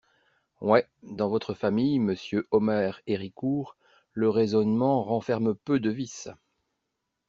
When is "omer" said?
2.49-3.01